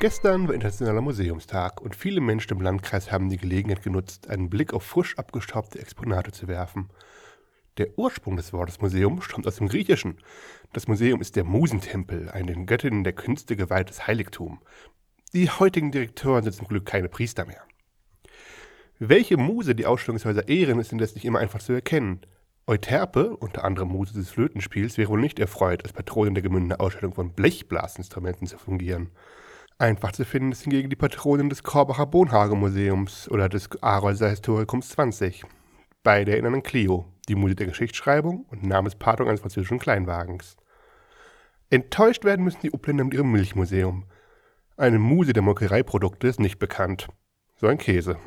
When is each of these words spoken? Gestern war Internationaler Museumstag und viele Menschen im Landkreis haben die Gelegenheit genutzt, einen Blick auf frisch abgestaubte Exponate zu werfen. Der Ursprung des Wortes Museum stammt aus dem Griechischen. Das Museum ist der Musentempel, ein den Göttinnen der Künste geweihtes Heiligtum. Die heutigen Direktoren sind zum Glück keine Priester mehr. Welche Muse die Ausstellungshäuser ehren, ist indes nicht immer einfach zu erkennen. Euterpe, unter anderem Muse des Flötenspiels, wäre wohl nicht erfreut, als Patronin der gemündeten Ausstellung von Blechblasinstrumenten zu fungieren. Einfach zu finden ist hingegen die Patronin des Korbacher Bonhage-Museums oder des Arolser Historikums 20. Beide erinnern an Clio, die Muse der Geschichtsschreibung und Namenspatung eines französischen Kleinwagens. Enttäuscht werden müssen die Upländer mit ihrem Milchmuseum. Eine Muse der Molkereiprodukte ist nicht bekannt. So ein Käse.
Gestern 0.00 0.48
war 0.48 0.54
Internationaler 0.54 1.02
Museumstag 1.02 1.82
und 1.82 1.94
viele 1.94 2.22
Menschen 2.22 2.56
im 2.56 2.62
Landkreis 2.62 3.12
haben 3.12 3.28
die 3.28 3.36
Gelegenheit 3.36 3.82
genutzt, 3.82 4.30
einen 4.30 4.48
Blick 4.48 4.72
auf 4.72 4.82
frisch 4.82 5.18
abgestaubte 5.18 5.78
Exponate 5.78 6.32
zu 6.32 6.48
werfen. 6.48 6.88
Der 7.76 7.98
Ursprung 7.98 8.36
des 8.36 8.54
Wortes 8.54 8.80
Museum 8.80 9.20
stammt 9.20 9.46
aus 9.46 9.56
dem 9.56 9.68
Griechischen. 9.68 10.16
Das 10.72 10.88
Museum 10.88 11.20
ist 11.20 11.36
der 11.36 11.44
Musentempel, 11.44 12.30
ein 12.30 12.46
den 12.46 12.64
Göttinnen 12.64 13.04
der 13.04 13.12
Künste 13.12 13.56
geweihtes 13.56 14.06
Heiligtum. 14.06 14.62
Die 15.34 15.50
heutigen 15.50 15.92
Direktoren 15.92 16.44
sind 16.44 16.54
zum 16.54 16.68
Glück 16.68 16.86
keine 16.86 17.10
Priester 17.10 17.44
mehr. 17.44 17.62
Welche 18.98 19.36
Muse 19.36 19.74
die 19.74 19.84
Ausstellungshäuser 19.84 20.48
ehren, 20.48 20.80
ist 20.80 20.92
indes 20.92 21.14
nicht 21.14 21.26
immer 21.26 21.40
einfach 21.40 21.60
zu 21.60 21.74
erkennen. 21.74 22.22
Euterpe, 22.66 23.36
unter 23.36 23.64
anderem 23.64 23.88
Muse 23.88 24.14
des 24.14 24.30
Flötenspiels, 24.30 24.96
wäre 24.96 25.10
wohl 25.10 25.20
nicht 25.20 25.38
erfreut, 25.38 25.82
als 25.82 25.92
Patronin 25.92 26.32
der 26.32 26.42
gemündeten 26.42 26.80
Ausstellung 26.80 27.12
von 27.12 27.34
Blechblasinstrumenten 27.34 28.46
zu 28.46 28.56
fungieren. 28.56 29.10
Einfach 29.80 30.12
zu 30.12 30.26
finden 30.26 30.52
ist 30.52 30.64
hingegen 30.64 30.90
die 30.90 30.96
Patronin 30.96 31.48
des 31.48 31.62
Korbacher 31.62 32.04
Bonhage-Museums 32.04 33.30
oder 33.30 33.48
des 33.48 33.70
Arolser 33.82 34.28
Historikums 34.28 34.90
20. 34.90 35.42
Beide 36.02 36.32
erinnern 36.32 36.56
an 36.56 36.62
Clio, 36.62 37.06
die 37.30 37.34
Muse 37.34 37.54
der 37.54 37.66
Geschichtsschreibung 37.66 38.44
und 38.50 38.62
Namenspatung 38.62 39.26
eines 39.26 39.40
französischen 39.40 39.78
Kleinwagens. 39.78 40.58
Enttäuscht 41.70 42.26
werden 42.26 42.44
müssen 42.44 42.60
die 42.62 42.74
Upländer 42.74 43.04
mit 43.04 43.14
ihrem 43.14 43.32
Milchmuseum. 43.32 44.04
Eine 44.76 44.98
Muse 44.98 45.32
der 45.32 45.42
Molkereiprodukte 45.42 46.28
ist 46.28 46.40
nicht 46.40 46.58
bekannt. 46.58 47.08
So 47.56 47.66
ein 47.66 47.78
Käse. 47.78 48.18